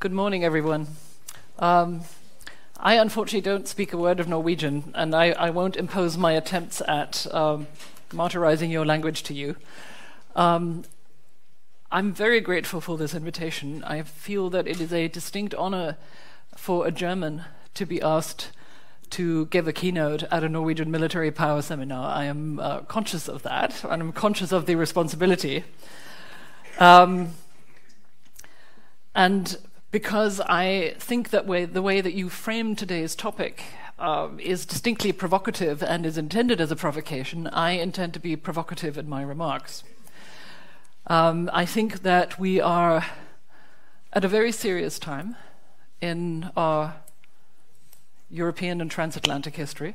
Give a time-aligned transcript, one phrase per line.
[0.00, 0.86] Good morning, everyone.
[1.58, 2.02] Um,
[2.78, 6.80] I unfortunately don't speak a word of Norwegian, and I, I won't impose my attempts
[6.86, 7.66] at um,
[8.12, 9.56] martyrizing your language to you.
[10.36, 10.84] Um,
[11.90, 13.82] I'm very grateful for this invitation.
[13.82, 15.96] I feel that it is a distinct honor
[16.56, 17.42] for a German
[17.74, 18.52] to be asked
[19.10, 22.14] to give a keynote at a Norwegian military power seminar.
[22.14, 25.64] I am uh, conscious of that, and I'm conscious of the responsibility.
[26.78, 27.30] Um,
[29.12, 29.58] and
[29.90, 33.62] because I think that way, the way that you frame today's topic
[33.98, 38.98] uh, is distinctly provocative and is intended as a provocation, I intend to be provocative
[38.98, 39.84] in my remarks.
[41.06, 43.06] Um, I think that we are
[44.12, 45.36] at a very serious time
[46.00, 46.96] in our
[48.30, 49.94] European and transatlantic history.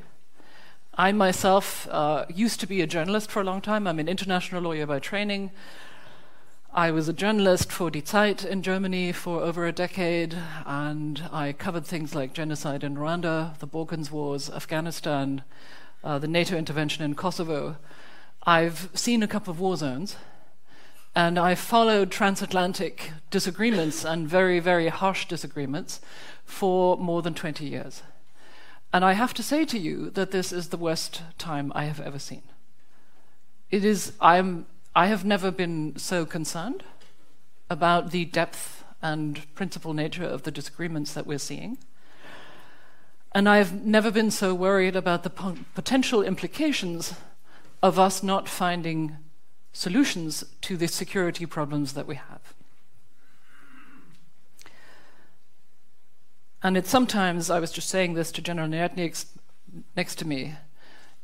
[0.96, 3.88] I myself uh, used to be a journalist for a long time.
[3.88, 5.52] I'm an international lawyer by training.
[6.76, 11.54] I was a journalist for Die Zeit in Germany for over a decade, and I
[11.54, 15.44] covered things like genocide in Rwanda, the Balkans Wars, Afghanistan,
[16.04, 17.76] uh, the NATO intervention in Kosovo.
[18.42, 20.16] I've seen a couple of war zones,
[21.14, 26.02] and I followed transatlantic disagreements and very, very harsh disagreements
[26.44, 28.02] for more than 20 years.
[28.92, 32.00] And I have to say to you that this is the worst time I have
[32.00, 32.42] ever seen.
[33.70, 34.66] It is, I'm
[34.96, 36.84] I have never been so concerned
[37.68, 41.80] about the depth and principal nature of the disagreements that we're seeing.
[43.32, 45.32] And I've never been so worried about the
[45.74, 47.16] potential implications
[47.82, 49.18] of us not finding
[49.74, 52.54] solutions to the security problems that we have.
[56.62, 59.26] And it sometimes, I was just saying this to General Nyatnik
[59.98, 60.54] next to me,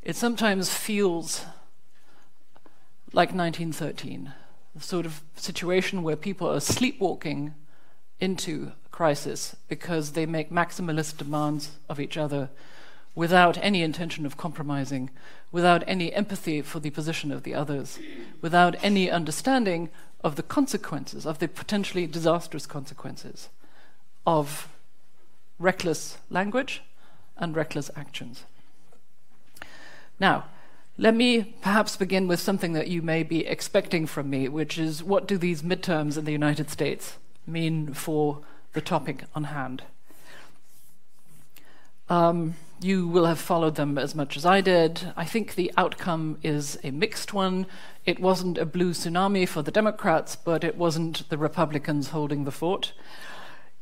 [0.01, 1.45] it sometimes feels
[3.11, 4.33] like 1913,
[4.75, 7.53] the sort of situation where people are sleepwalking
[8.19, 12.49] into crisis because they make maximalist demands of each other
[13.15, 15.09] without any intention of compromising,
[15.51, 17.97] without any empathy for the position of the others,
[18.41, 19.89] without any understanding
[20.23, 23.49] of the consequences, of the potentially disastrous consequences
[24.27, 24.69] of
[25.57, 26.83] reckless language
[27.37, 28.43] and reckless actions.
[30.19, 30.45] Now,
[30.99, 35.01] let me perhaps begin with something that you may be expecting from me, which is
[35.01, 37.17] what do these midterms in the United States
[37.47, 38.41] mean for
[38.73, 39.83] the topic on hand?
[42.09, 45.13] Um, you will have followed them as much as I did.
[45.15, 47.65] I think the outcome is a mixed one.
[48.05, 52.51] It wasn't a blue tsunami for the Democrats, but it wasn't the Republicans holding the
[52.51, 52.91] fort.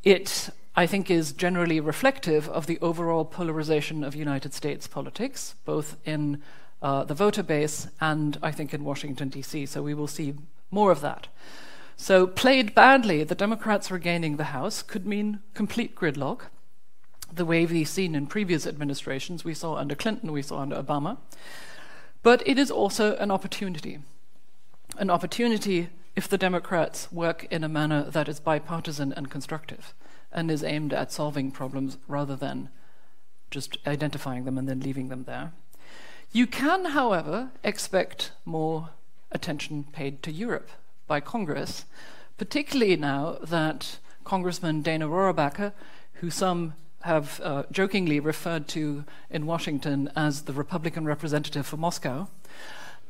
[0.04, 5.98] It, I think, is generally reflective of the overall polarization of United States politics, both
[6.06, 6.44] in
[6.82, 9.66] uh, the voter base, and I think in Washington, D.C.
[9.66, 10.36] So we will see
[10.70, 11.28] more of that.
[12.00, 16.42] So, played badly, the Democrats regaining the House could mean complete gridlock,
[17.34, 19.44] the way we've seen in previous administrations.
[19.44, 21.18] We saw under Clinton, we saw under Obama.
[22.22, 24.00] But it is also an opportunity.
[24.98, 29.94] An opportunity if the Democrats work in a manner that is bipartisan and constructive
[30.32, 32.70] and is aimed at solving problems rather than
[33.50, 35.52] just identifying them and then leaving them there.
[36.32, 38.90] You can, however, expect more
[39.32, 40.70] attention paid to Europe
[41.08, 41.86] by Congress,
[42.38, 45.72] particularly now that Congressman Dana Rohrabacher,
[46.16, 52.28] who some have uh, jokingly referred to in Washington as the Republican representative for Moscow,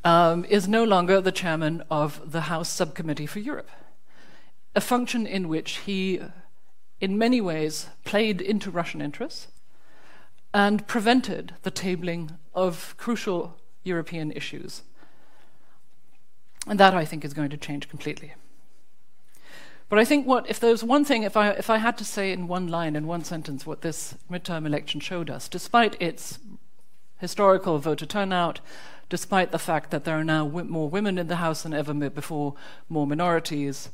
[0.04, 3.70] um, is no longer the chairman of the House Subcommittee for Europe,
[4.76, 6.22] a function in which he,
[7.02, 9.48] in many ways, played into Russian interests
[10.54, 14.82] and prevented the tabling of crucial European issues.
[16.66, 18.34] And that, I think, is going to change completely.
[19.90, 22.34] But I think what, if there's one thing, if I, if I had to say
[22.34, 26.40] in one line, in one sentence, what this midterm election showed us, despite its
[27.20, 28.60] historical voter turnout,
[29.08, 32.56] despite the fact that there are now more women in the House than ever before,
[32.90, 33.90] more minorities,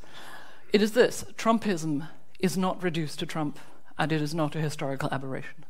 [0.72, 2.08] it is this Trumpism
[2.40, 3.58] is not reduced to Trump,
[3.98, 5.64] and it is not a historical aberration.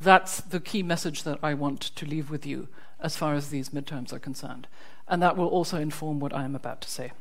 [0.00, 2.68] That's the key message that I want to leave with you
[3.00, 4.66] as far as these midterms are concerned.
[5.08, 7.12] And that will also inform what I am about to say.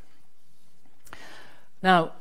[1.82, 2.14] Now,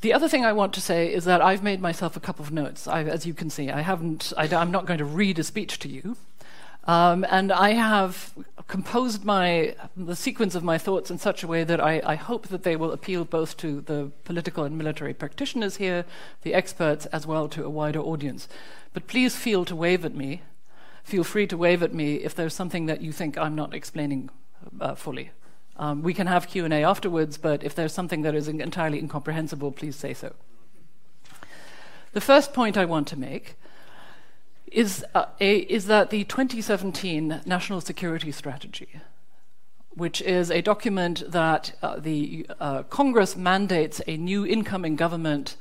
[0.00, 2.52] the other thing I want to say is that I've made myself a couple of
[2.52, 2.86] notes.
[2.86, 5.78] I, as you can see, I haven't, I, am not going to read a speech
[5.78, 6.16] to you.
[6.86, 8.34] Um, and I have
[8.68, 12.48] composed my the sequence of my thoughts in such a way that I, I, hope
[12.48, 16.04] that they will appeal both to the political and military practitioners here,
[16.42, 18.48] the experts, as well to a wider audience.
[18.92, 20.42] But please feel to wave at me.
[21.04, 24.30] Feel free to wave at me if there's something that you think I'm not explaining
[24.80, 25.30] uh, fully.
[25.76, 29.96] Um, we can have Q&A afterwards, but if there's something that is entirely incomprehensible, please
[29.96, 30.34] say so.
[32.12, 33.56] The first point I want to make
[34.72, 39.00] is, uh, a, is that the 2017 National Security Strategy,
[39.90, 45.56] which is a document that uh, the uh, Congress mandates a new incoming government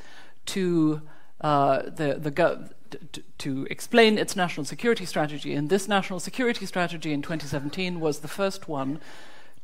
[0.48, 1.02] to
[1.42, 2.70] uh, the, the go-
[3.12, 5.54] to, to explain its national security strategy.
[5.54, 9.00] And this national security strategy in 2017 was the first one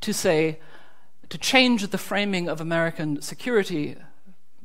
[0.01, 0.59] to say,
[1.29, 3.95] to change the framing of American security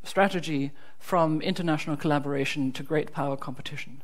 [0.02, 4.02] strategy from international collaboration to great power competition.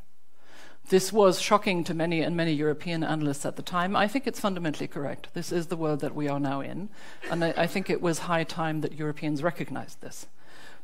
[0.91, 3.95] This was shocking to many and many European analysts at the time.
[3.95, 5.29] I think it's fundamentally correct.
[5.35, 6.89] This is the world that we are now in,
[7.31, 10.27] and I, I think it was high time that Europeans recognized this.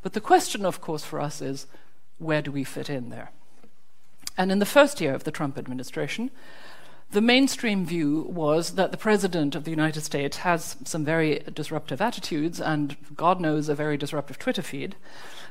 [0.03, 1.67] But the question, of course, for us is
[2.19, 3.33] where do we fit in there?
[4.39, 6.31] And in the first year of the Trump administration,
[7.11, 12.01] the mainstream view was that the President of the United States has some very disruptive
[12.01, 14.95] attitudes and, God knows, a very disruptive Twitter feed,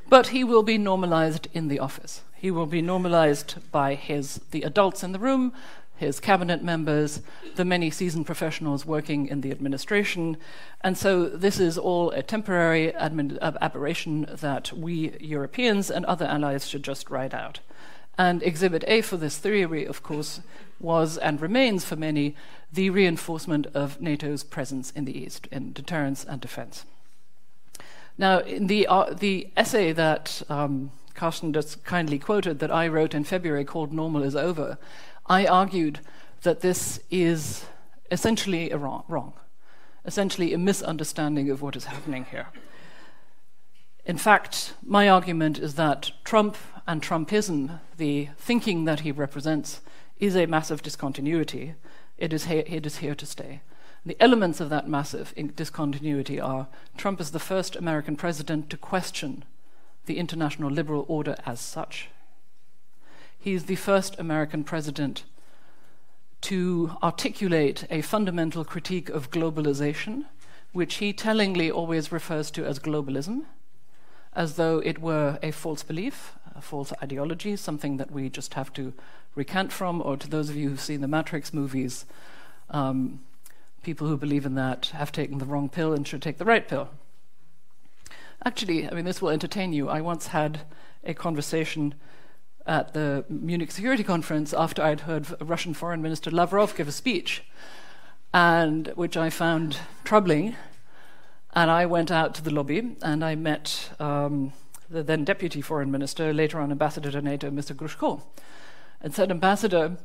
[0.07, 2.22] but he will be normalized in the office.
[2.35, 5.53] He will be normalized by his, the adults in the room,
[5.95, 7.21] his cabinet members,
[7.55, 10.37] the many seasoned professionals working in the administration.
[10.81, 16.67] And so this is all a temporary admin, aberration that we Europeans and other allies
[16.67, 17.59] should just ride out.
[18.17, 20.41] And Exhibit A for this theory, of course,
[20.79, 22.35] was and remains for many
[22.71, 26.85] the reinforcement of NATO's presence in the East in deterrence and defense.
[28.17, 33.13] Now, in the, uh, the essay that um, Carsten just kindly quoted that I wrote
[33.13, 34.77] in February called Normal is Over,
[35.25, 36.01] I argued
[36.44, 37.65] that this is
[38.12, 39.33] essentially wrong, wrong,
[40.06, 42.47] essentially a misunderstanding of what is happening here.
[44.06, 49.81] In fact, my argument is that Trump and Trumpism, the thinking that he represents,
[50.19, 51.73] is a massive discontinuity.
[52.18, 53.61] It is, he- it is here to stay.
[54.06, 59.44] The elements of that massive discontinuity are Trump is the first American president to question
[60.06, 62.10] the international liberal order as such.
[63.38, 65.24] He is the first American president
[66.42, 70.25] to articulate a fundamental critique of globalization,
[70.74, 73.44] which he tellingly always refers to as globalism,
[74.34, 78.74] as though it were a false belief, a false ideology, something that we just have
[78.74, 78.94] to
[79.36, 82.06] recant from, or to those of you who've seen the Matrix movies,
[82.69, 83.19] um,
[83.84, 86.68] people who believe in that have taken the wrong pill and should take the right
[86.68, 86.90] pill.
[88.43, 89.89] Actually, I mean, this will entertain you.
[89.89, 90.61] I once had
[91.03, 91.95] a conversation
[92.65, 97.43] at the Munich Security Conference after I'd heard Russian Foreign Minister Lavrov give a speech,
[98.33, 100.55] and which I found troubling.
[101.53, 104.51] And I went out to the lobby and I met um,
[104.89, 107.73] the then Deputy Foreign Minister, later on Ambassador to NATO, Mr.
[107.73, 108.21] Grushko,
[109.01, 109.97] and said, Ambassador,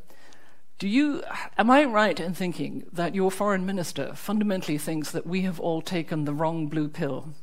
[0.78, 1.22] do you,
[1.58, 5.82] am I right in thinking that your foreign minister fundamentally thinks that we have all
[5.82, 7.34] taken the wrong blue pill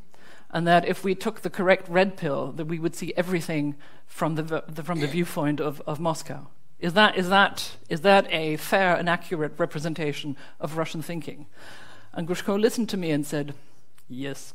[0.52, 4.36] and that if we took the correct red pill, that we would see everything from
[4.36, 6.48] the, the from the viewpoint of, of Moscow.
[6.80, 11.48] Is that, is, that, is that a fair and accurate representation of Russian thinking?
[12.14, 13.56] And Grushko listened to me and said,
[14.08, 14.54] Yes.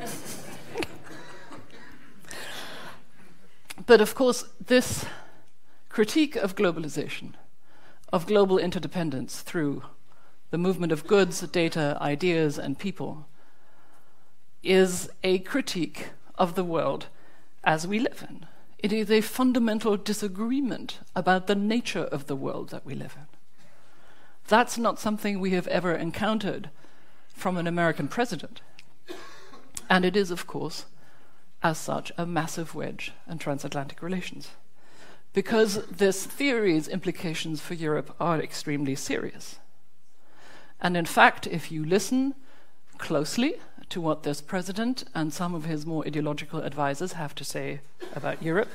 [3.86, 5.06] but of course, this
[5.88, 7.34] critique of globalization,
[8.12, 9.84] of global interdependence through
[10.50, 13.26] the movement of goods, data, ideas, and people,
[14.64, 17.06] is a critique of the world
[17.62, 18.46] as we live in.
[18.78, 23.26] It is a fundamental disagreement about the nature of the world that we live in.
[24.46, 26.68] That's not something we have ever encountered
[27.28, 28.60] from an American president.
[29.88, 30.84] And it is, of course,
[31.62, 34.50] as such, a massive wedge in transatlantic relations.
[35.32, 39.58] Because this theory's implications for Europe are extremely serious.
[40.80, 42.34] And in fact, if you listen
[42.98, 43.54] closely
[43.90, 47.80] to what this president and some of his more ideological advisers have to say
[48.14, 48.70] about Europe,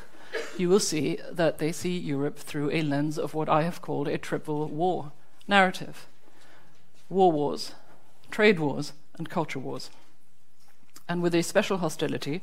[0.58, 4.08] you will see that they see Europe through a lens of what I have called
[4.08, 5.12] a triple war
[5.48, 6.06] narrative
[7.10, 7.74] war wars,
[8.30, 9.90] trade wars, and culture wars.
[11.08, 12.42] And with a special hostility,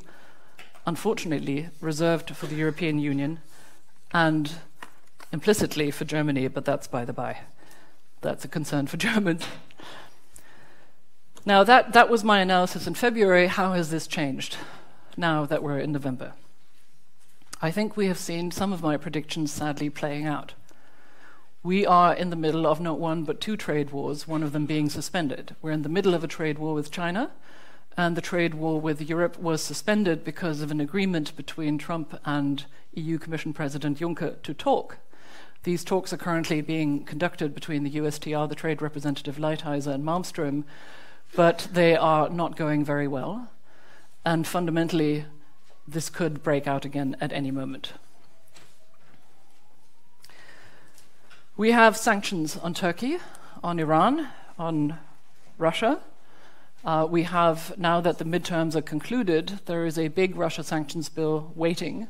[0.85, 3.39] unfortunately, reserved for the European Union
[4.11, 4.55] and
[5.31, 7.39] implicitly for Germany, but that's by the by.
[8.21, 9.45] That's a concern for Germans.
[11.47, 13.47] Now, that, that was my analysis in February.
[13.47, 14.57] How has this changed
[15.15, 16.33] now that we're in November?
[17.61, 20.55] I think we have seen some of my predictions sadly playing out.
[21.63, 24.65] We are in the middle of not one but two trade wars, one of them
[24.65, 25.55] being suspended.
[25.61, 27.31] We're in the middle of a trade war with China,
[27.95, 32.65] and the trade war with Europe was suspended because of an agreement between Trump and
[32.93, 34.97] EU Commission President Juncker to talk.
[35.63, 40.65] These talks are currently being conducted between the USTR, the trade representative Lighthizer, and Malmström,
[41.35, 43.49] but they are not going very well.
[44.25, 45.25] And fundamentally,
[45.87, 47.93] this could break out again at any moment.
[51.55, 53.17] We have sanctions on Turkey,
[53.63, 54.27] on Iran,
[54.59, 54.99] on
[55.57, 55.99] Russia.
[56.85, 61.09] Uh, we have, now that the midterms are concluded, there is a big Russia sanctions
[61.09, 62.07] bill waiting.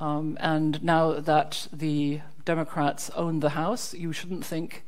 [0.00, 4.85] Um, and now that the Democrats own the House, you shouldn't think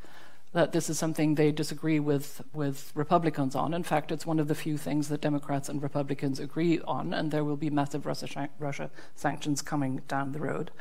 [0.59, 3.73] that this is something they disagree with, with Republicans on.
[3.73, 7.31] In fact, it's one of the few things that Democrats and Republicans agree on, and
[7.31, 10.73] there will be massive Russia, Russia sanctions coming down the road.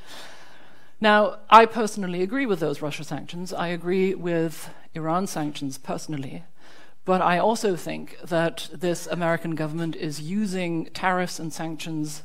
[0.99, 3.53] Now, I personally agree with those Russia sanctions.
[3.53, 6.43] I agree with Iran sanctions personally.
[7.05, 12.23] But I also think that this American government is using tariffs and sanctions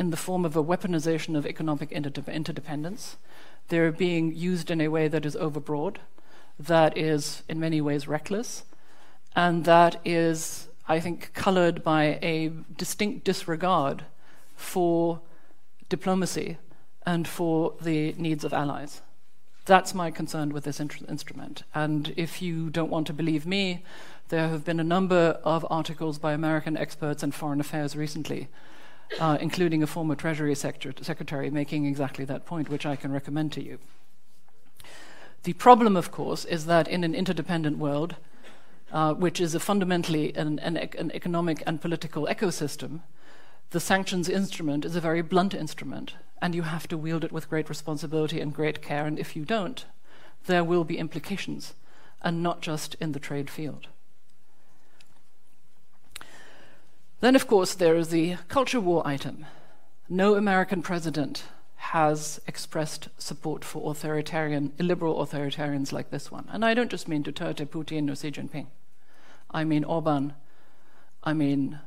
[0.00, 3.16] in the form of a weaponization of economic interdependence.
[3.68, 5.98] They're being used in a way that is overbroad,
[6.58, 8.64] that is in many ways reckless,
[9.34, 14.04] and that is, I think, colored by a distinct disregard
[14.56, 15.20] for
[15.88, 16.58] diplomacy
[17.04, 19.02] and for the needs of allies.
[19.66, 21.62] That's my concern with this instrument.
[21.74, 23.82] And if you don't want to believe me,
[24.28, 28.48] there have been a number of articles by American experts in foreign affairs recently,
[29.20, 33.62] uh, including a former Treasury Secretary making exactly that point, which I can recommend to
[33.62, 33.78] you.
[35.44, 38.16] The problem, of course, is that in an interdependent world,
[38.90, 43.00] uh, which is a fundamentally an, an, an economic and political ecosystem,
[43.70, 47.48] the sanctions instrument is a very blunt instrument and you have to wield it with
[47.48, 49.06] great responsibility and great care.
[49.06, 49.84] And if you don't,
[50.46, 51.74] there will be implications,
[52.22, 53.88] and not just in the trade field.
[57.20, 59.46] Then, of course, there is the culture war item.
[60.08, 61.44] No American president
[61.92, 66.48] has expressed support for authoritarian, illiberal authoritarians like this one.
[66.50, 68.66] And I don't just mean Duterte, Putin, or Xi Jinping.
[69.50, 70.32] I mean Orban.
[71.22, 71.80] I mean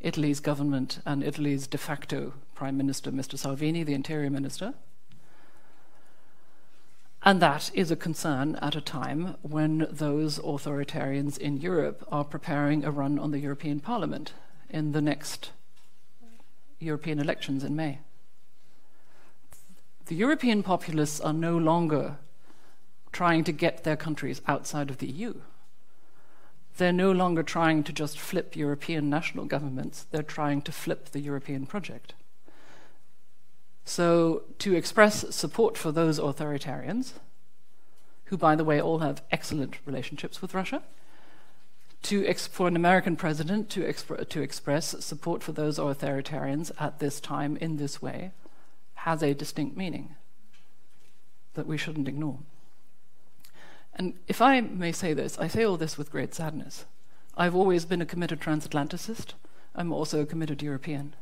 [0.00, 3.38] Italy's government and Italy's de facto Prime Minister, Mr.
[3.38, 4.74] Salvini, the Interior Minister.
[7.22, 12.84] And that is a concern at a time when those authoritarians in Europe are preparing
[12.84, 14.34] a run on the European Parliament
[14.68, 15.50] in the next
[16.78, 18.00] European elections in May.
[20.08, 22.16] The European populists are no longer
[23.12, 25.34] trying to get their countries outside of the EU.
[26.78, 31.20] They're no longer trying to just flip European national governments, they're trying to flip the
[31.20, 32.14] European project.
[33.84, 37.12] So, to express support for those authoritarians,
[38.26, 40.82] who, by the way, all have excellent relationships with Russia,
[42.04, 43.92] to for an American president to,
[44.24, 48.32] to express support for those authoritarians at this time in this way
[49.08, 50.14] has a distinct meaning
[51.54, 52.40] that we shouldn't ignore.
[53.94, 56.84] And if I may say this, I say all this with great sadness.
[57.34, 59.32] I've always been a committed transatlanticist.
[59.74, 61.16] I'm also a committed European.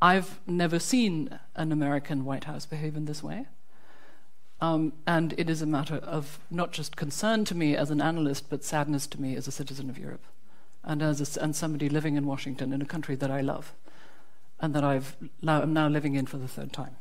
[0.00, 3.46] I've never seen an American White House behave in this way.
[4.60, 8.48] Um, and it is a matter of not just concern to me as an analyst,
[8.48, 10.24] but sadness to me as a citizen of Europe
[10.84, 13.74] and as a, and somebody living in Washington in a country that I love
[14.62, 15.16] and that I've,
[15.46, 16.96] I'm now living in for the third time.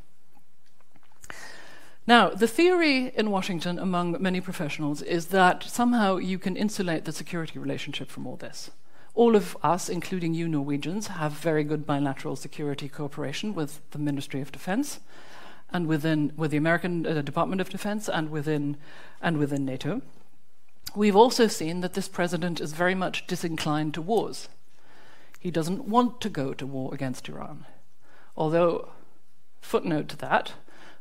[2.08, 7.12] Now, the theory in Washington among many professionals is that somehow you can insulate the
[7.12, 8.72] security relationship from all this.
[9.13, 14.41] All of us, including you Norwegians, have very good bilateral security cooperation with the Ministry
[14.41, 15.00] of Defense
[15.72, 18.77] and within with the American uh, Department of Defense and within
[19.22, 20.01] and within NATO.
[20.96, 24.50] We've also seen that this president is very much disinclined to wars.
[25.41, 27.65] He doesn't want to go to war against Iran.
[28.38, 28.89] Although,
[29.60, 30.53] footnote to that,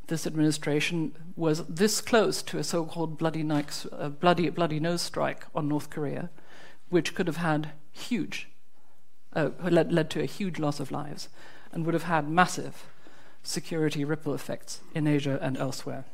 [0.06, 5.68] this administration was this close to a so-called bloody, uh, bloody, bloody nose strike on
[5.68, 6.30] North Korea,
[6.88, 8.48] which could have had huge,
[9.34, 11.28] uh, led, led to a huge loss of lives,
[11.70, 12.86] and would have had massive
[13.42, 16.06] security ripple effects in Asia and elsewhere.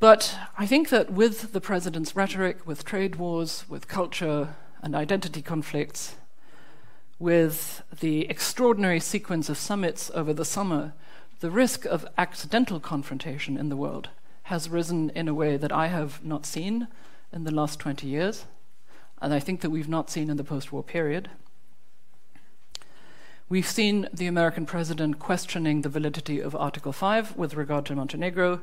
[0.00, 5.42] But I think that with the president's rhetoric, with trade wars, with culture and identity
[5.42, 6.16] conflicts,
[7.18, 10.92] with the extraordinary sequence of summits over the summer
[11.40, 14.08] the risk of accidental confrontation in the world
[14.44, 16.88] has risen in a way that I have not seen
[17.32, 18.46] in the last 20 years,
[19.20, 21.28] and I think that we've not seen in the post war period.
[23.48, 28.60] We've seen the American president questioning the validity of Article 5 with regard to Montenegro.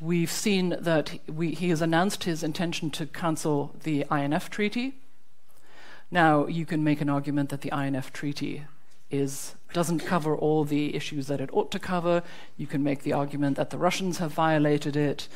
[0.00, 4.94] We've seen that we, he has announced his intention to cancel the INF Treaty.
[6.10, 8.64] Now, you can make an argument that the INF Treaty
[9.10, 12.22] is doesn't cover all the issues that it ought to cover.
[12.56, 15.28] You can make the argument that the Russians have violated it.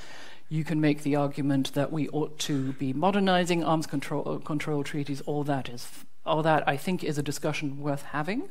[0.49, 5.21] You can make the argument that we ought to be modernizing arms control, control treaties.
[5.23, 5.89] All that is,
[6.27, 8.49] all that I think is a discussion worth having.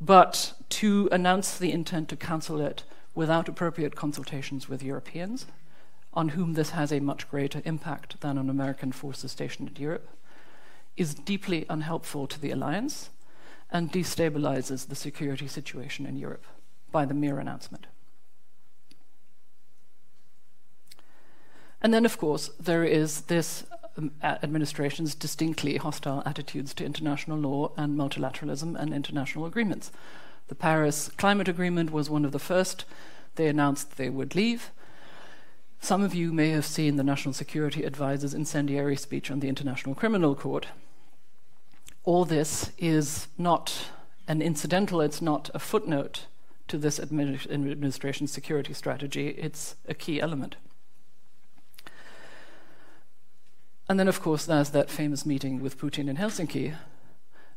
[0.00, 5.46] But to announce the intent to cancel it without appropriate consultations with Europeans,
[6.12, 10.08] on whom this has a much greater impact than on American forces stationed in Europe,
[10.96, 13.10] is deeply unhelpful to the alliance
[13.70, 16.44] and destabilizes the security situation in Europe
[16.92, 17.86] by the mere announcement.
[21.82, 23.64] And then, of course, there is this
[23.98, 29.92] um, administration's distinctly hostile attitudes to international law and multilateralism and international agreements.
[30.48, 32.84] The Paris Climate Agreement was one of the first.
[33.34, 34.70] They announced they would leave.
[35.80, 39.94] Some of you may have seen the National Security Advisor's incendiary speech on the International
[39.94, 40.68] Criminal Court.
[42.04, 43.88] All this is not
[44.28, 46.26] an incidental, it's not a footnote
[46.68, 50.56] to this administration's security strategy, it's a key element.
[53.88, 56.74] And then, of course, there's that famous meeting with Putin in Helsinki.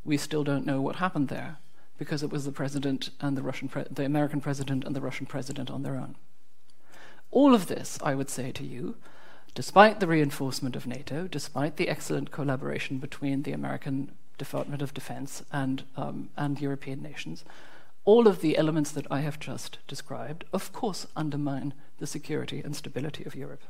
[0.04, 1.58] We still don't know what happened there
[1.98, 5.26] because it was the president and the Russian, pre- the American president and the Russian
[5.26, 6.16] president on their own.
[7.32, 8.96] All of this, I would say to you,
[9.56, 15.44] despite the reinforcement of NATO, despite the excellent collaboration between the American Department of Defense
[15.52, 17.44] and, um, and European nations,
[18.06, 22.76] all of the elements that I have just described, of course, undermine the security and
[22.76, 23.64] stability of Europe.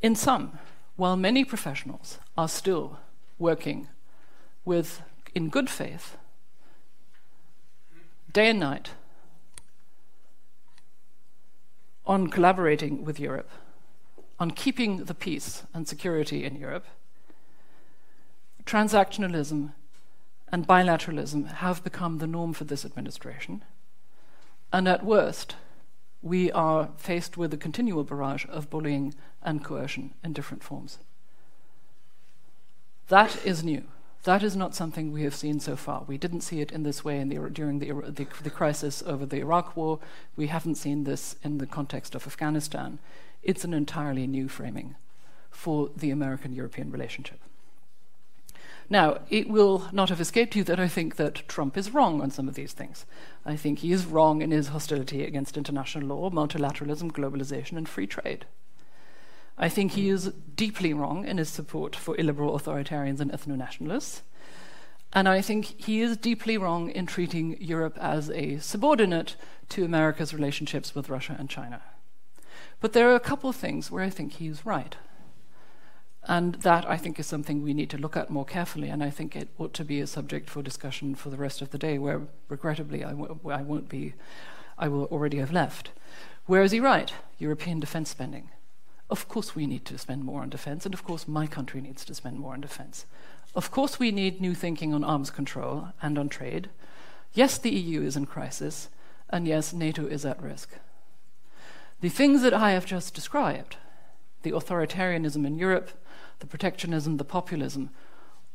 [0.00, 0.58] In sum,
[0.96, 2.98] while many professionals are still
[3.38, 3.88] working
[4.64, 5.02] with,
[5.34, 6.16] in good faith,
[8.32, 8.90] day and night,
[12.06, 13.50] on collaborating with Europe,
[14.38, 16.86] on keeping the peace and security in Europe,
[18.64, 19.72] transactionalism
[20.52, 23.64] and bilateralism have become the norm for this administration.
[24.72, 25.56] And at worst,
[26.22, 30.98] we are faced with a continual barrage of bullying and coercion in different forms.
[33.08, 33.84] That is new.
[34.24, 36.02] That is not something we have seen so far.
[36.08, 39.24] We didn't see it in this way in the, during the, the, the crisis over
[39.24, 40.00] the Iraq War.
[40.34, 42.98] We haven't seen this in the context of Afghanistan.
[43.46, 44.96] It's an entirely new framing
[45.50, 47.38] for the American European relationship.
[48.90, 52.32] Now, it will not have escaped you that I think that Trump is wrong on
[52.32, 53.06] some of these things.
[53.44, 58.08] I think he is wrong in his hostility against international law, multilateralism, globalization, and free
[58.08, 58.46] trade.
[59.56, 64.22] I think he is deeply wrong in his support for illiberal authoritarians and ethno nationalists.
[65.12, 69.36] And I think he is deeply wrong in treating Europe as a subordinate
[69.68, 71.80] to America's relationships with Russia and China.
[72.80, 74.96] But there are a couple of things where I think he is right.
[76.28, 79.10] And that, I think, is something we need to look at more carefully, and I
[79.10, 81.98] think it ought to be a subject for discussion for the rest of the day,
[81.98, 84.14] where, regrettably, I w- I won't be,
[84.76, 85.90] I will already have left.
[86.46, 87.12] Where is he right?
[87.38, 88.50] European defense spending.
[89.08, 92.04] Of course, we need to spend more on defense, and of course, my country needs
[92.04, 93.06] to spend more on defense.
[93.54, 96.70] Of course, we need new thinking on arms control and on trade.
[97.34, 98.88] Yes, the EU is in crisis,
[99.30, 100.70] and yes, NATO is at risk.
[102.00, 103.76] The things that I have just described,
[104.42, 105.90] the authoritarianism in Europe,
[106.40, 107.90] the protectionism, the populism,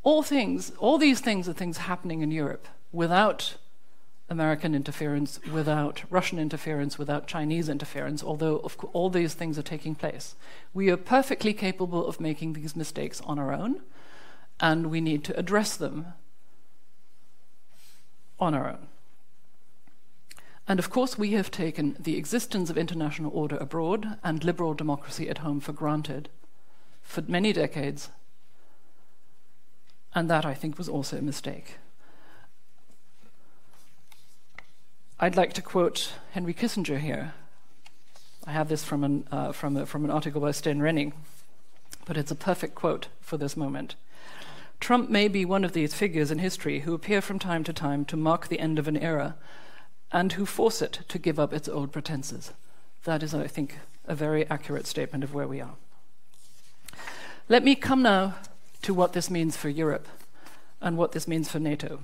[0.03, 3.55] all things, all these things are things happening in Europe without
[4.29, 8.57] American interference, without Russian interference, without Chinese interference, although
[8.93, 10.35] all these things are taking place.
[10.73, 13.81] We are perfectly capable of making these mistakes on our own,
[14.59, 16.13] and we need to address them
[18.39, 18.87] on our own.
[20.71, 25.29] And of course, we have taken the existence of international order abroad and liberal democracy
[25.29, 26.29] at home for granted
[27.01, 28.07] for many decades.
[30.15, 31.75] And that, I think, was also a mistake.
[35.19, 37.33] I'd like to quote Henry Kissinger here.
[38.47, 41.11] I have this from an, uh, from, a, from an article by Sten Rynning,
[42.05, 43.95] but it's a perfect quote for this moment.
[44.79, 48.05] Trump may be one of these figures in history who appear from time to time
[48.05, 49.35] to mark the end of an era
[50.11, 52.51] and who force it to give up its old pretenses.
[53.03, 55.75] That is, I think, a very accurate statement of where we are.
[57.49, 58.35] Let me come now
[58.81, 60.07] to what this means for Europe
[60.81, 61.99] and what this means for NATO,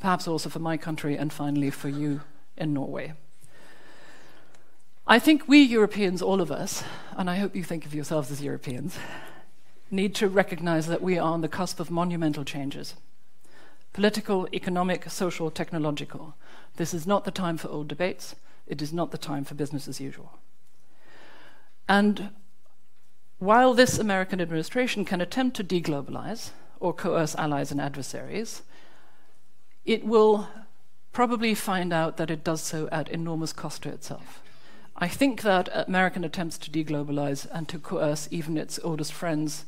[0.00, 2.22] perhaps also for my country, and finally for you
[2.56, 3.12] in Norway.
[5.06, 6.84] I think we Europeans, all of us,
[7.16, 8.98] and I hope you think of yourselves as Europeans,
[9.90, 12.94] need to recognize that we are on the cusp of monumental changes
[13.92, 16.34] political, economic, social, technological.
[16.76, 18.36] This is not the time for old debates.
[18.66, 20.38] It is not the time for business as usual.
[21.88, 22.30] And
[23.38, 28.62] while this American administration can attempt to deglobalize or coerce allies and adversaries,
[29.84, 30.48] it will
[31.12, 34.42] probably find out that it does so at enormous cost to itself.
[34.96, 39.64] I think that American attempts to deglobalize and to coerce even its oldest friends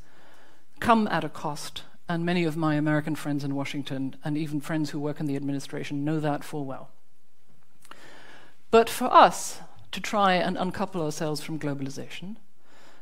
[0.80, 4.90] come at a cost, and many of my American friends in Washington and even friends
[4.90, 6.90] who work in the administration know that full well.
[8.72, 9.60] But for us
[9.92, 12.34] to try and uncouple ourselves from globalization,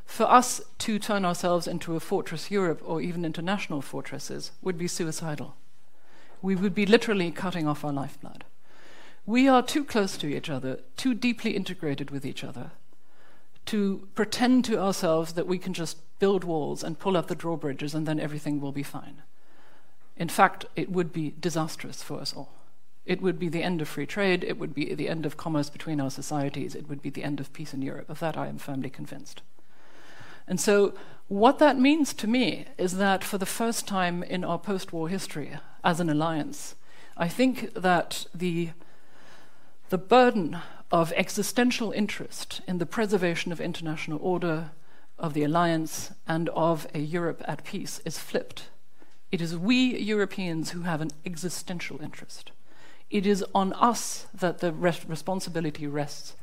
[0.05, 4.87] for us to turn ourselves into a fortress Europe or even international fortresses would be
[4.87, 5.55] suicidal.
[6.43, 8.43] We would be literally cutting off our lifeblood.
[9.25, 12.71] We are too close to each other, too deeply integrated with each other,
[13.65, 17.93] to pretend to ourselves that we can just build walls and pull up the drawbridges
[17.95, 19.21] and then everything will be fine.
[20.17, 22.51] In fact, it would be disastrous for us all.
[23.05, 25.69] It would be the end of free trade, it would be the end of commerce
[25.69, 28.09] between our societies, it would be the end of peace in Europe.
[28.09, 29.41] Of that, I am firmly convinced.
[30.47, 30.93] And so,
[31.27, 35.07] what that means to me is that for the first time in our post war
[35.07, 36.75] history as an alliance,
[37.15, 38.71] I think that the,
[39.89, 40.59] the burden
[40.91, 44.71] of existential interest in the preservation of international order,
[45.17, 48.69] of the alliance, and of a Europe at peace is flipped.
[49.31, 52.51] It is we Europeans who have an existential interest.
[53.09, 56.35] It is on us that the res- responsibility rests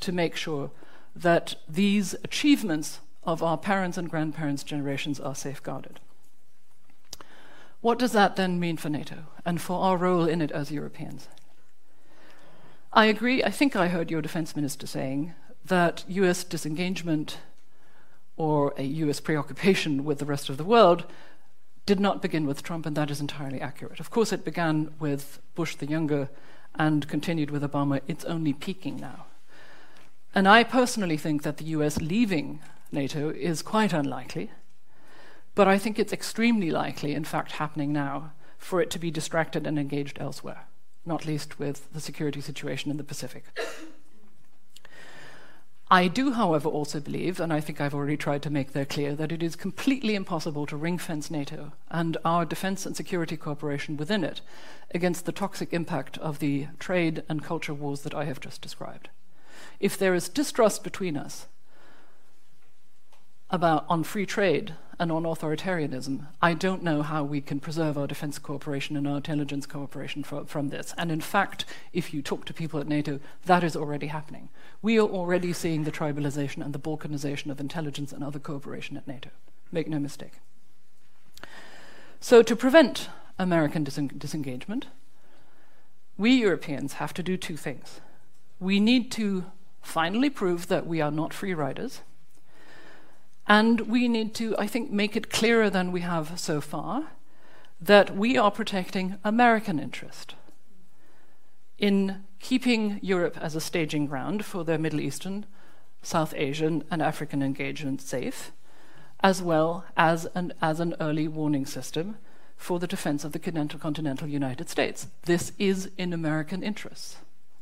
[0.00, 0.70] to make sure
[1.14, 6.00] that these achievements of our parents' and grandparents' generations are safeguarded.
[7.80, 11.28] What does that then mean for NATO and for our role in it as Europeans?
[12.94, 15.32] I agree, I think I heard your defense minister saying
[15.64, 17.38] that US disengagement
[18.36, 21.06] or a US preoccupation with the rest of the world
[21.86, 23.98] did not begin with Trump, and that is entirely accurate.
[23.98, 26.28] Of course, it began with Bush the Younger
[26.74, 28.02] and continued with Obama.
[28.06, 29.24] It's only peaking now.
[30.34, 34.50] And I personally think that the US leaving NATO is quite unlikely,
[35.54, 39.66] but I think it's extremely likely, in fact, happening now, for it to be distracted
[39.66, 40.66] and engaged elsewhere,
[41.04, 43.44] not least with the security situation in the Pacific.
[45.90, 49.14] I do, however, also believe, and I think I've already tried to make that clear,
[49.14, 53.98] that it is completely impossible to ring fence NATO and our defense and security cooperation
[53.98, 54.40] within it
[54.94, 59.10] against the toxic impact of the trade and culture wars that I have just described.
[59.80, 61.46] If there is distrust between us,
[63.50, 68.06] about on free trade and on authoritarianism, I don't know how we can preserve our
[68.06, 70.94] defense cooperation and our intelligence cooperation for, from this.
[70.96, 74.48] And in fact, if you talk to people at NATO, that is already happening.
[74.80, 79.08] We are already seeing the tribalization and the balkanization of intelligence and other cooperation at
[79.08, 79.30] NATO.
[79.72, 80.34] Make no mistake.
[82.20, 83.08] So, to prevent
[83.40, 84.86] American disen- disengagement,
[86.16, 88.00] we Europeans have to do two things.
[88.60, 89.46] We need to
[89.82, 92.02] finally prove that we are not free riders
[93.46, 97.08] and we need to, I think, make it clearer than we have so far
[97.80, 100.34] that we are protecting American interest
[101.78, 105.44] in keeping Europe as a staging ground for their Middle Eastern,
[106.02, 108.52] South Asian, and African engagement safe,
[109.20, 112.16] as well as an, as an early warning system
[112.56, 115.08] for the defense of the continental United States.
[115.24, 117.16] This is in American interests.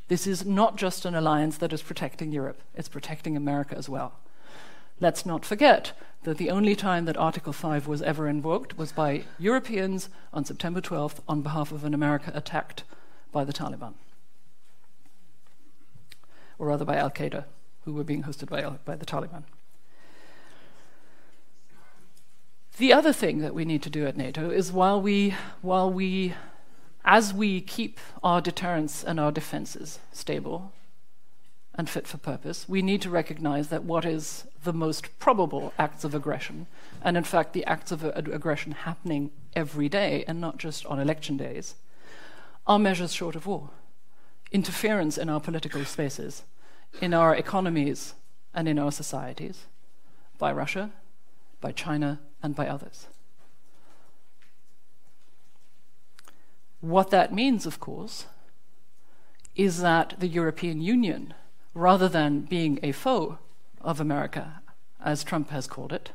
[0.08, 4.12] This is not just an alliance that is protecting Europe, it's protecting America as well.
[5.00, 5.92] Let's not forget
[6.24, 10.82] that the only time that Article 5 was ever invoked was by Europeans on September
[10.82, 12.84] 12th on behalf of an America attacked
[13.32, 13.94] by the Taliban.
[16.58, 17.46] Or rather by Al Qaeda,
[17.86, 19.44] who were being hosted by, by the Taliban.
[22.76, 26.34] The other thing that we need to do at NATO is while we, while we,
[27.06, 30.72] as we keep our deterrence and our defenses stable,
[31.74, 36.04] and fit for purpose, we need to recognize that what is the most probable acts
[36.04, 36.66] of aggression,
[37.02, 41.36] and in fact, the acts of aggression happening every day and not just on election
[41.36, 41.76] days,
[42.66, 43.70] are measures short of war.
[44.52, 46.42] Interference in our political spaces,
[47.00, 48.14] in our economies,
[48.52, 49.66] and in our societies
[50.38, 50.90] by Russia,
[51.60, 53.06] by China, and by others.
[56.80, 58.24] What that means, of course,
[59.54, 61.34] is that the European Union
[61.74, 63.38] rather than being a foe
[63.80, 64.60] of America,
[65.02, 66.10] as Trump has called it,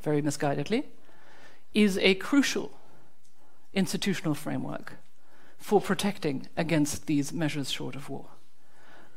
[0.00, 0.84] very misguidedly,
[1.74, 2.72] is a crucial
[3.74, 4.94] institutional framework
[5.58, 8.26] for protecting against these measures short of war.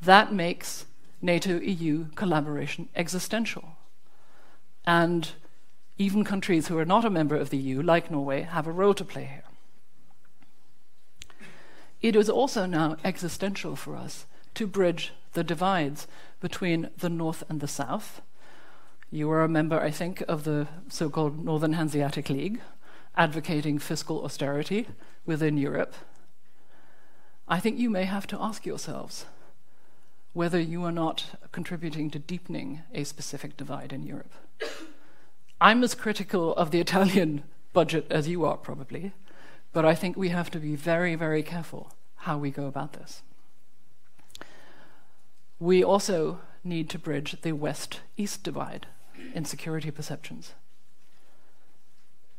[0.02, 0.86] That makes
[1.22, 3.78] NATO EU collaboration existential.
[4.86, 5.30] And
[5.98, 8.96] even countries who are not a member of the EU, like Norway, have a role
[8.96, 9.44] to play here.
[12.02, 16.08] It is also now existential for us to bridge the divides
[16.40, 18.22] between the North and the South.
[19.10, 22.62] You are a member, I think, of the so called Northern Hanseatic League,
[23.16, 24.88] advocating fiscal austerity
[25.26, 25.94] within Europe.
[27.48, 29.26] I think you may have to ask yourselves
[30.34, 34.32] whether you are not contributing to deepening a specific divide in Europe.
[35.60, 39.12] I'm as critical of the Italian budget as you are, probably,
[39.74, 43.22] but I think we have to be very, very careful how we go about this.
[45.62, 48.88] We also need to bridge the West East divide
[49.36, 50.54] in security perceptions.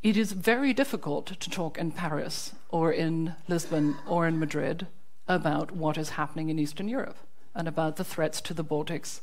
[0.02, 4.88] It is very difficult to talk in Paris or in Lisbon or in Madrid
[5.28, 7.16] about what is happening in Eastern Europe
[7.54, 9.20] and about the threats to the Baltics,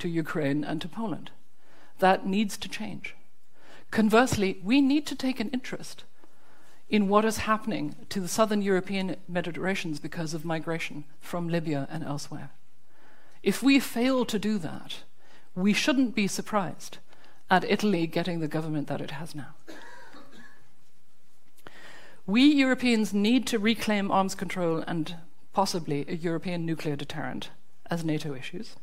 [0.00, 1.30] to Ukraine, and to Poland.
[2.00, 3.14] That needs to change.
[3.92, 6.02] Conversely, we need to take an interest
[6.88, 12.02] in what is happening to the southern European Mediterraneans because of migration from Libya and
[12.02, 12.50] elsewhere.
[13.46, 15.04] If we fail to do that,
[15.54, 16.98] we shouldn't be surprised
[17.48, 19.54] at Italy getting the government that it has now.
[22.26, 25.14] We Europeans need to reclaim arms control and
[25.52, 27.50] possibly a European nuclear deterrent
[27.88, 28.74] as NATO issues.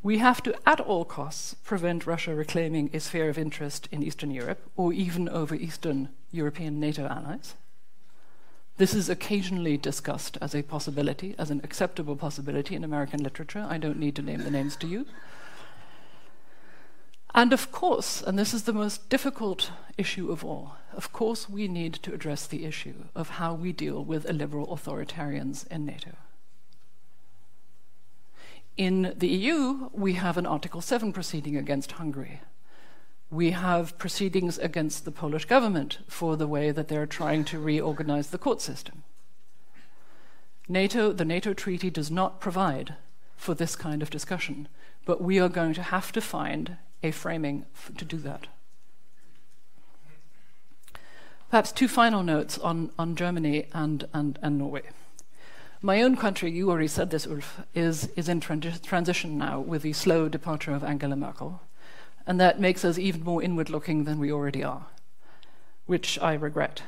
[0.00, 4.30] We have to, at all costs, prevent Russia reclaiming a sphere of interest in Eastern
[4.30, 7.56] Europe or even over Eastern European NATO allies.
[8.76, 13.64] This is occasionally discussed as a possibility, as an acceptable possibility in American literature.
[13.68, 15.06] I don't need to name the names to you.
[17.36, 21.66] And of course, and this is the most difficult issue of all, of course, we
[21.66, 26.12] need to address the issue of how we deal with illiberal authoritarians in NATO.
[28.76, 32.40] In the EU, we have an Article 7 proceeding against Hungary.
[33.34, 38.30] We have proceedings against the Polish government for the way that they're trying to reorganize
[38.30, 39.02] the court system.
[40.68, 42.94] NATO, the NATO treaty does not provide
[43.36, 44.68] for this kind of discussion,
[45.04, 47.66] but we are going to have to find a framing
[47.98, 48.46] to do that.
[51.50, 54.84] Perhaps two final notes on, on Germany and, and, and Norway.
[55.82, 59.82] My own country, you already said this, Ulf, is, is in transi- transition now with
[59.82, 61.60] the slow departure of Angela Merkel.
[62.26, 64.86] And that makes us even more inward looking than we already are,
[65.86, 66.82] which I regret.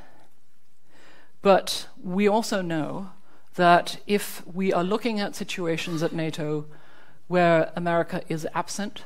[1.42, 3.10] But we also know
[3.54, 6.66] that if we are looking at situations at NATO
[7.28, 9.04] where America is absent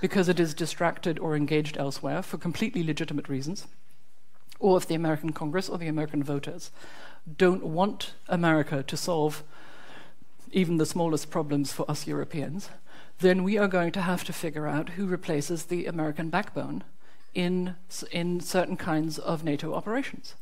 [0.00, 3.66] because it is distracted or engaged elsewhere for completely legitimate reasons,
[4.58, 6.70] or if the American Congress or the American voters
[7.36, 9.42] don't want America to solve
[10.52, 12.70] even the smallest problems for us Europeans,
[13.20, 16.84] then we are going to have to figure out who replaces the American backbone
[17.34, 17.76] in,
[18.10, 20.34] in certain kinds of NATO operations.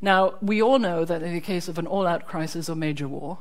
[0.00, 3.06] Now, we all know that in the case of an all out crisis or major
[3.06, 3.38] war,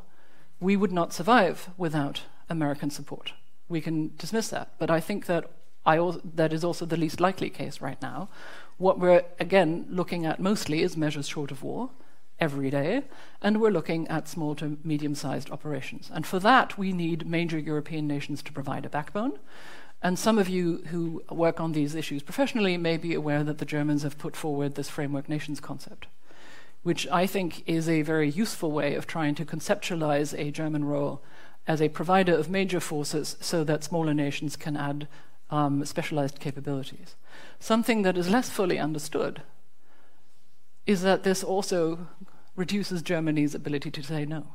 [0.60, 3.34] we would not survive without American support.
[3.70, 5.50] We can dismiss that, but I think that
[5.86, 5.98] I
[6.36, 8.30] that is also the least likely case right now.
[8.78, 11.92] What we're, again, looking at mostly is measures short of war
[12.40, 13.04] every day,
[13.42, 16.10] and we're looking at small to medium sized operations.
[16.14, 19.34] And for that, we need major European nations to provide a backbone.
[20.02, 23.66] And some of you who work on these issues professionally may be aware that the
[23.66, 26.08] Germans have put forward this framework nations concept,
[26.84, 31.22] which I think is a very useful way of trying to conceptualize a German role
[31.68, 35.08] as a provider of major forces so that smaller nations can add
[35.50, 37.16] um, specialized capabilities.
[37.60, 39.42] Something that is less fully understood
[40.86, 42.08] is that this also
[42.60, 44.48] reduces Germany's ability to say no.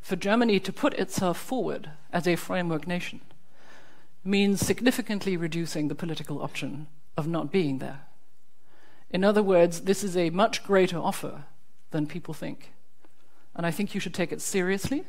[0.00, 3.20] For Germany to put itself forward as a framework nation
[4.24, 8.02] means significantly reducing the political option of not being there.
[9.10, 11.44] In other words, this is a much greater offer
[11.90, 12.72] than people think.
[13.56, 15.04] And I think you should take it seriously,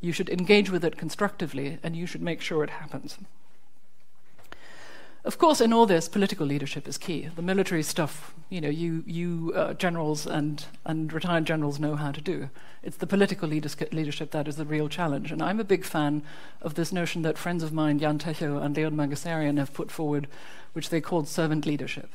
[0.00, 3.18] you should engage with it constructively, and you should make sure it happens.
[5.24, 7.28] Of course, in all this, political leadership is key.
[7.36, 12.10] The military stuff, you know, you, you uh, generals and, and retired generals know how
[12.10, 12.50] to do.
[12.82, 15.30] It's the political leadership that is the real challenge.
[15.30, 16.24] And I'm a big fan
[16.60, 20.26] of this notion that friends of mine, Jan Techau and Leon Mangasarian, have put forward,
[20.72, 22.10] which they called servant leadership.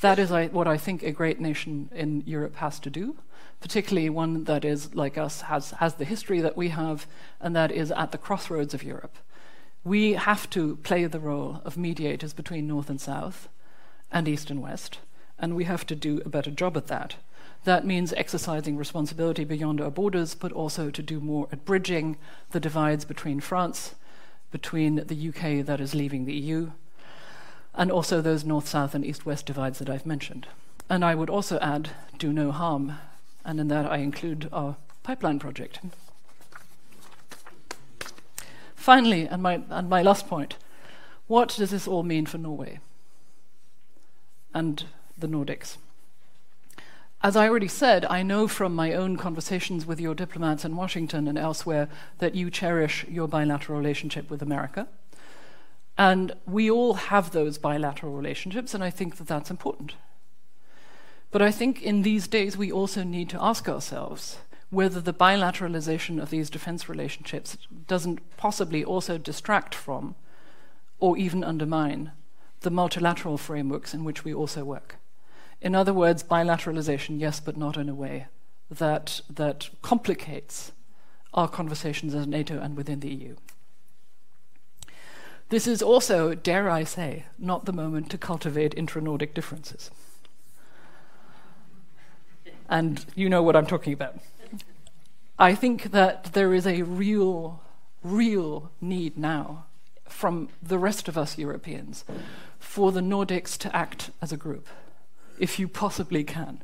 [0.00, 3.18] That is I, what I think a great nation in Europe has to do,
[3.60, 7.06] particularly one that is, like us, has, has the history that we have,
[7.42, 9.18] and that is at the crossroads of Europe
[9.84, 13.48] we have to play the role of mediators between North and South
[14.10, 14.98] and East and West,
[15.38, 17.16] and we have to do a better job at that.
[17.64, 22.16] That means exercising responsibility beyond our borders, but also to do more at bridging
[22.50, 23.94] the divides between France,
[24.50, 26.70] between the UK that is leaving the EU,
[27.74, 30.46] and also those north south and east west divides that I've mentioned.
[30.88, 32.94] And I would also add do no harm,
[33.44, 35.80] and in that I include our pipeline project.
[38.88, 40.56] Finally, and my, and my last point,
[41.26, 42.80] what does this all mean for Norway
[44.54, 44.86] and
[45.18, 45.76] the Nordics?
[47.22, 51.28] As I already said, I know from my own conversations with your diplomats in Washington
[51.28, 54.88] and elsewhere that you cherish your bilateral relationship with America.
[55.98, 59.96] And we all have those bilateral relationships, and I think that that's important.
[61.30, 64.38] But I think in these days we also need to ask ourselves
[64.70, 70.14] whether the bilateralization of these defense relationships doesn't possibly also distract from
[70.98, 72.12] or even undermine
[72.60, 74.96] the multilateral frameworks in which we also work.
[75.60, 78.26] In other words, bilateralization, yes, but not in a way
[78.70, 80.72] that, that complicates
[81.34, 83.36] our conversations as NATO and within the EU.
[85.50, 89.90] This is also, dare I say, not the moment to cultivate intra Nordic differences.
[92.68, 94.16] And you know what I'm talking about.
[95.38, 97.60] I think that there is a real,
[98.02, 99.66] real need now
[100.08, 102.04] from the rest of us Europeans
[102.58, 104.66] for the Nordics to act as a group
[105.38, 106.62] if you possibly can.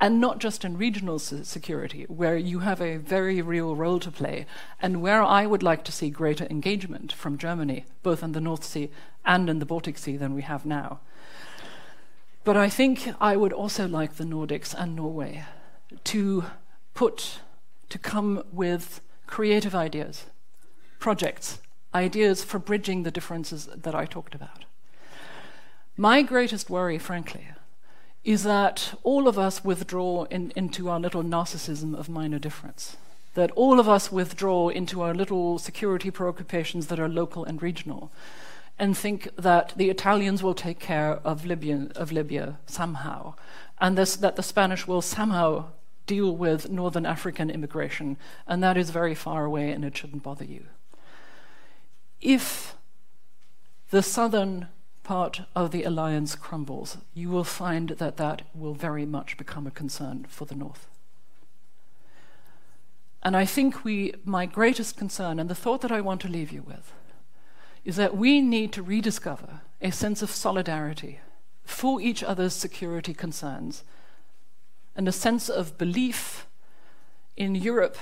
[0.00, 4.46] And not just in regional security, where you have a very real role to play,
[4.82, 8.64] and where I would like to see greater engagement from Germany, both in the North
[8.64, 8.90] Sea
[9.24, 11.00] and in the Baltic Sea, than we have now.
[12.44, 15.44] But I think I would also like the Nordics and Norway
[16.04, 16.44] to
[16.94, 17.38] put,
[17.88, 20.26] to come with creative ideas,
[20.98, 21.60] projects,
[21.94, 24.64] ideas for bridging the differences that I talked about.
[25.96, 27.48] My greatest worry, frankly,
[28.22, 32.96] is that all of us withdraw in, into our little narcissism of minor difference.
[33.34, 38.10] That all of us withdraw into our little security preoccupations that are local and regional,
[38.78, 43.34] and think that the Italians will take care of Libya, of Libya somehow,
[43.78, 45.66] and this, that the Spanish will somehow
[46.06, 48.16] deal with northern African immigration,
[48.46, 50.64] and that is very far away and it shouldn't bother you.
[52.20, 52.76] If
[53.90, 54.68] the southern
[55.04, 59.70] part of the alliance crumbles, you will find that that will very much become a
[59.70, 60.88] concern for the North.
[63.22, 66.52] And I think we, my greatest concern, and the thought that I want to leave
[66.52, 66.92] you with,
[67.84, 71.20] is that we need to rediscover a sense of solidarity
[71.64, 73.84] for each other's security concerns
[74.96, 76.46] and a sense of belief
[77.36, 77.98] in Europe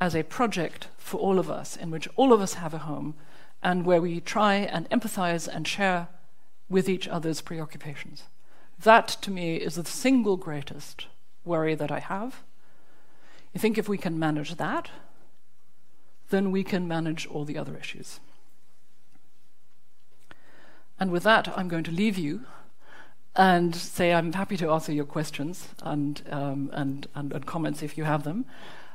[0.00, 3.14] as a project for all of us, in which all of us have a home,
[3.62, 6.08] and where we try and empathize and share
[6.68, 8.24] with each other's preoccupations.
[8.82, 11.06] That, to me, is the single greatest
[11.44, 12.42] worry that I have.
[13.54, 14.88] I think if we can manage that,
[16.30, 18.20] then we can manage all the other issues.
[20.98, 22.44] And with that, I'm going to leave you
[23.36, 27.96] and say I'm happy to answer your questions and, um, and, and, and, comments if
[27.96, 28.44] you have them.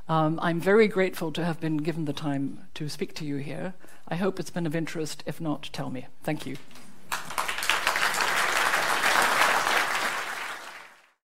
[0.07, 3.73] Um, I'm very grateful to have been given the time to speak to you here.
[4.07, 5.23] I hope it's been of interest.
[5.25, 6.07] If not, tell me.
[6.23, 6.57] Thank you.